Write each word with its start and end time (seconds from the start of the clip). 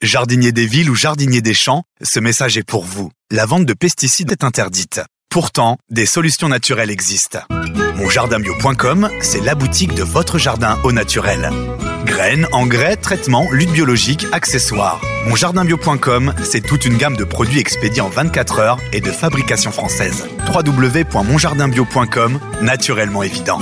Jardinier 0.00 0.52
des 0.52 0.66
villes 0.66 0.90
ou 0.90 0.94
jardinier 0.94 1.40
des 1.40 1.54
champs, 1.54 1.82
ce 2.02 2.20
message 2.20 2.56
est 2.56 2.62
pour 2.62 2.84
vous. 2.84 3.10
La 3.32 3.46
vente 3.46 3.66
de 3.66 3.72
pesticides 3.72 4.30
est 4.30 4.44
interdite. 4.44 5.00
Pourtant, 5.28 5.76
des 5.90 6.06
solutions 6.06 6.48
naturelles 6.48 6.90
existent. 6.90 7.40
Monjardinbio.com, 7.96 9.10
c'est 9.20 9.40
la 9.40 9.56
boutique 9.56 9.94
de 9.94 10.04
votre 10.04 10.38
jardin 10.38 10.78
au 10.84 10.92
naturel. 10.92 11.50
Graines, 12.04 12.46
engrais, 12.52 12.94
traitements, 12.94 13.50
lutte 13.50 13.72
biologique, 13.72 14.24
accessoires. 14.30 15.00
Monjardinbio.com, 15.26 16.32
c'est 16.44 16.64
toute 16.64 16.84
une 16.84 16.96
gamme 16.96 17.16
de 17.16 17.24
produits 17.24 17.58
expédiés 17.58 18.02
en 18.02 18.08
24 18.08 18.60
heures 18.60 18.78
et 18.92 19.00
de 19.00 19.10
fabrication 19.10 19.72
française. 19.72 20.28
www.monjardinbio.com, 20.46 22.38
naturellement 22.62 23.24
évident. 23.24 23.60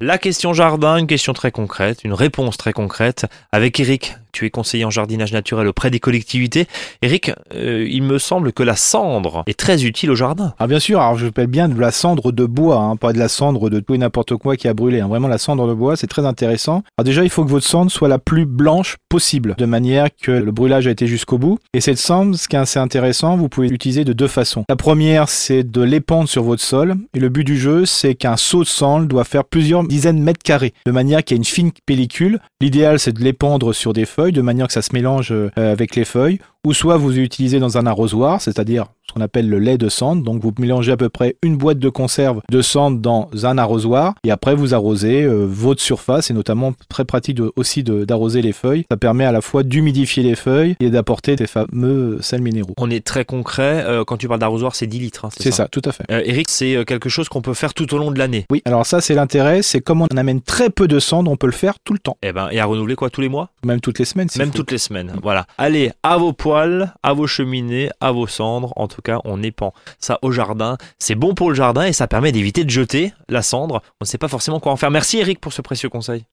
La 0.00 0.18
question 0.18 0.52
jardin, 0.52 0.98
une 0.98 1.08
question 1.08 1.32
très 1.32 1.50
concrète, 1.50 2.04
une 2.04 2.12
réponse 2.12 2.56
très 2.56 2.72
concrète 2.72 3.26
avec 3.50 3.80
Eric. 3.80 4.14
Tu 4.36 4.44
es 4.44 4.50
conseiller 4.50 4.84
en 4.84 4.90
jardinage 4.90 5.32
naturel 5.32 5.66
auprès 5.66 5.90
des 5.90 5.98
collectivités. 5.98 6.66
Eric, 7.00 7.32
euh, 7.54 7.88
il 7.88 8.02
me 8.02 8.18
semble 8.18 8.52
que 8.52 8.62
la 8.62 8.76
cendre 8.76 9.44
est 9.46 9.58
très 9.58 9.86
utile 9.86 10.10
au 10.10 10.14
jardin. 10.14 10.52
Ah 10.58 10.66
bien 10.66 10.78
sûr, 10.78 11.00
alors 11.00 11.16
je 11.16 11.28
parle 11.28 11.46
bien 11.46 11.70
de 11.70 11.80
la 11.80 11.90
cendre 11.90 12.32
de 12.32 12.44
bois, 12.44 12.76
hein, 12.76 12.96
pas 12.96 13.14
de 13.14 13.18
la 13.18 13.28
cendre 13.28 13.70
de 13.70 13.80
tout 13.80 13.94
et 13.94 13.98
n'importe 13.98 14.36
quoi 14.36 14.56
qui 14.56 14.68
a 14.68 14.74
brûlé. 14.74 15.00
Hein. 15.00 15.08
Vraiment 15.08 15.28
la 15.28 15.38
cendre 15.38 15.66
de 15.66 15.72
bois, 15.72 15.96
c'est 15.96 16.06
très 16.06 16.26
intéressant. 16.26 16.82
Alors 16.98 17.06
déjà, 17.06 17.24
il 17.24 17.30
faut 17.30 17.46
que 17.46 17.50
votre 17.50 17.66
cendre 17.66 17.90
soit 17.90 18.08
la 18.08 18.18
plus 18.18 18.44
blanche 18.44 18.98
possible, 19.08 19.54
de 19.56 19.64
manière 19.64 20.08
que 20.14 20.32
le 20.32 20.52
brûlage 20.52 20.86
a 20.86 20.90
été 20.90 21.06
jusqu'au 21.06 21.38
bout. 21.38 21.58
Et 21.72 21.80
cette 21.80 21.96
cendre, 21.96 22.36
ce 22.36 22.46
qui 22.46 22.56
est 22.56 22.58
assez 22.58 22.78
intéressant, 22.78 23.38
vous 23.38 23.48
pouvez 23.48 23.68
l'utiliser 23.68 24.04
de 24.04 24.12
deux 24.12 24.28
façons. 24.28 24.64
La 24.68 24.76
première, 24.76 25.30
c'est 25.30 25.64
de 25.64 25.80
l'épandre 25.80 26.28
sur 26.28 26.42
votre 26.42 26.62
sol. 26.62 26.94
Et 27.14 27.20
le 27.20 27.30
but 27.30 27.44
du 27.44 27.56
jeu, 27.56 27.86
c'est 27.86 28.14
qu'un 28.14 28.36
seau 28.36 28.64
de 28.64 28.68
cendre 28.68 29.06
doit 29.06 29.24
faire 29.24 29.44
plusieurs 29.44 29.82
dizaines 29.82 30.18
de 30.18 30.22
mètres 30.22 30.42
carrés, 30.44 30.74
de 30.84 30.92
manière 30.92 31.24
qu'il 31.24 31.36
y 31.36 31.38
ait 31.38 31.40
une 31.40 31.44
fine 31.46 31.70
pellicule. 31.86 32.38
L'idéal, 32.60 32.98
c'est 32.98 33.12
de 33.12 33.22
l'épandre 33.22 33.72
sur 33.72 33.94
des 33.94 34.04
feuilles, 34.04 34.25
de 34.32 34.40
manière 34.42 34.66
que 34.66 34.72
ça 34.72 34.82
se 34.82 34.92
mélange 34.92 35.32
euh, 35.32 35.50
avec 35.56 35.94
les 35.96 36.04
feuilles 36.04 36.38
ou 36.64 36.74
soit 36.74 36.96
vous 36.96 37.18
utilisez 37.18 37.58
dans 37.58 37.78
un 37.78 37.86
arrosoir, 37.86 38.40
c'est-à-dire 38.40 38.86
ce 38.86 38.95
qu'on 39.16 39.22
appelle 39.22 39.48
le 39.48 39.58
lait 39.58 39.78
de 39.78 39.88
cendre. 39.88 40.22
Donc 40.22 40.42
vous 40.42 40.52
mélangez 40.58 40.92
à 40.92 40.96
peu 40.96 41.08
près 41.08 41.36
une 41.42 41.56
boîte 41.56 41.78
de 41.78 41.88
conserve 41.88 42.40
de 42.50 42.62
cendre 42.62 42.98
dans 42.98 43.28
un 43.42 43.58
arrosoir 43.58 44.14
et 44.24 44.30
après 44.30 44.54
vous 44.54 44.74
arrosez 44.74 45.22
euh, 45.22 45.46
votre 45.48 45.80
surface 45.80 46.30
et 46.30 46.34
notamment 46.34 46.74
très 46.88 47.04
pratique 47.04 47.40
aussi 47.56 47.82
d'arroser 47.82 48.42
les 48.42 48.52
feuilles. 48.52 48.84
Ça 48.90 48.96
permet 48.96 49.24
à 49.24 49.32
la 49.32 49.40
fois 49.40 49.62
d'humidifier 49.62 50.22
les 50.22 50.34
feuilles 50.34 50.76
et 50.80 50.90
d'apporter 50.90 51.36
des 51.36 51.46
fameux 51.46 52.18
sels 52.20 52.42
minéraux. 52.42 52.74
On 52.78 52.90
est 52.90 53.04
très 53.04 53.24
concret. 53.24 53.84
Euh, 53.86 54.04
quand 54.04 54.16
tu 54.16 54.28
parles 54.28 54.40
d'arrosoir, 54.40 54.74
c'est 54.74 54.86
10 54.86 54.98
litres. 54.98 55.24
Hein, 55.24 55.30
c'est 55.36 55.50
ça, 55.50 55.68
tout 55.68 55.82
à 55.84 55.92
fait. 55.92 56.04
Euh, 56.10 56.22
Eric, 56.24 56.48
c'est 56.50 56.84
quelque 56.84 57.08
chose 57.08 57.28
qu'on 57.28 57.42
peut 57.42 57.54
faire 57.54 57.74
tout 57.74 57.92
au 57.94 57.98
long 57.98 58.10
de 58.10 58.18
l'année. 58.18 58.44
Oui, 58.50 58.62
alors 58.64 58.84
ça 58.86 59.00
c'est 59.00 59.14
l'intérêt, 59.14 59.62
c'est 59.62 59.80
comme 59.80 60.02
on 60.02 60.16
amène 60.16 60.40
très 60.40 60.70
peu 60.70 60.88
de 60.88 60.98
cendre, 60.98 61.30
on 61.30 61.36
peut 61.36 61.46
le 61.46 61.52
faire 61.52 61.78
tout 61.82 61.92
le 61.92 61.98
temps. 61.98 62.18
Et, 62.22 62.28
eh 62.28 62.32
ben, 62.32 62.48
et 62.50 62.60
à 62.60 62.66
renouveler 62.66 62.96
quoi 62.96 63.10
tous 63.10 63.20
les 63.20 63.28
mois? 63.28 63.50
Même 63.64 63.80
toutes 63.80 63.98
les 63.98 64.04
semaines. 64.04 64.28
Même 64.36 64.50
toutes 64.50 64.72
les 64.72 64.78
semaines. 64.78 65.12
Voilà. 65.22 65.46
Allez, 65.58 65.92
à 66.02 66.16
vos 66.18 66.32
poils 66.32 66.92
à 67.02 67.12
vos 67.12 67.26
cheminées, 67.26 67.90
à 68.00 68.12
vos 68.12 68.26
cendres. 68.26 68.72
En 68.76 68.88
tout 68.88 69.02
cas, 69.12 69.20
on 69.24 69.42
épand 69.42 69.72
ça 69.98 70.18
au 70.22 70.30
jardin. 70.30 70.76
C'est 70.98 71.14
bon 71.14 71.34
pour 71.34 71.50
le 71.50 71.54
jardin 71.54 71.84
et 71.84 71.92
ça 71.92 72.06
permet 72.06 72.32
d'éviter 72.32 72.64
de 72.64 72.70
jeter 72.70 73.12
la 73.28 73.42
cendre. 73.42 73.82
On 74.00 74.04
ne 74.04 74.06
sait 74.06 74.18
pas 74.18 74.28
forcément 74.28 74.60
quoi 74.60 74.72
en 74.72 74.76
faire. 74.76 74.90
Merci 74.90 75.18
Eric 75.18 75.40
pour 75.40 75.52
ce 75.52 75.62
précieux 75.62 75.88
conseil. 75.88 76.24